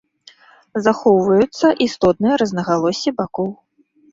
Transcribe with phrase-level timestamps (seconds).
[0.87, 3.47] Захоўваюцца істотныя рознагалоссі бакоў.